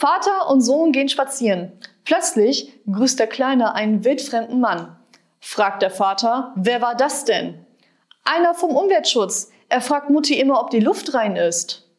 Vater 0.00 0.48
und 0.48 0.62
Sohn 0.62 0.92
gehen 0.92 1.10
spazieren. 1.10 1.72
Plötzlich 2.06 2.72
grüßt 2.90 3.18
der 3.18 3.26
Kleine 3.26 3.74
einen 3.74 4.02
wildfremden 4.02 4.58
Mann. 4.58 4.96
Fragt 5.40 5.82
der 5.82 5.90
Vater, 5.90 6.54
wer 6.56 6.80
war 6.80 6.94
das 6.94 7.26
denn? 7.26 7.66
Einer 8.24 8.54
vom 8.54 8.74
Umweltschutz. 8.74 9.50
Er 9.68 9.82
fragt 9.82 10.08
Mutti 10.08 10.40
immer, 10.40 10.58
ob 10.58 10.70
die 10.70 10.80
Luft 10.80 11.12
rein 11.12 11.36
ist. 11.36 11.89